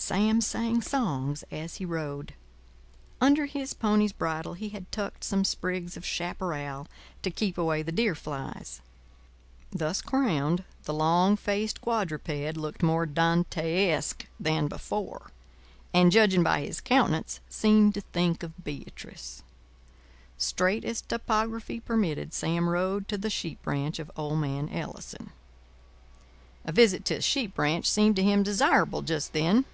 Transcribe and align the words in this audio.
Sam 0.00 0.40
sang 0.40 0.80
songs 0.80 1.42
as 1.50 1.74
he 1.78 1.84
rode. 1.84 2.34
Under 3.20 3.46
his 3.46 3.74
pony's 3.74 4.12
bridle 4.12 4.54
he 4.54 4.68
had 4.68 4.90
tucked 4.92 5.24
some 5.24 5.44
sprigs 5.44 5.96
of 5.96 6.04
chaparral 6.06 6.86
to 7.22 7.32
keep 7.32 7.58
away 7.58 7.82
the 7.82 7.90
deer 7.90 8.14
flies. 8.14 8.80
Thus 9.72 10.00
crowned, 10.00 10.62
the 10.84 10.94
long 10.94 11.36
faced 11.36 11.80
quadruped 11.80 12.56
looked 12.56 12.84
more 12.84 13.06
Dantesque 13.06 14.26
than 14.38 14.68
before, 14.68 15.32
and, 15.92 16.12
judging 16.12 16.44
by 16.44 16.60
his 16.60 16.80
countenance, 16.80 17.40
seemed 17.48 17.92
to 17.94 18.00
think 18.00 18.44
of 18.44 18.62
Beatrice. 18.62 19.42
Straight 20.38 20.84
as 20.84 21.00
topography 21.00 21.80
permitted, 21.80 22.32
Sam 22.32 22.68
rode 22.68 23.08
to 23.08 23.18
the 23.18 23.28
sheep 23.30 23.66
ranch 23.66 23.98
of 23.98 24.12
old 24.16 24.38
man 24.38 24.68
Ellison. 24.68 25.30
A 26.64 26.70
visit 26.70 27.04
to 27.06 27.14
a 27.14 27.20
sheep 27.20 27.58
ranch 27.58 27.84
seemed 27.88 28.14
to 28.14 28.22
him 28.22 28.44
desirable 28.44 29.02
just 29.02 29.32
then. 29.32 29.64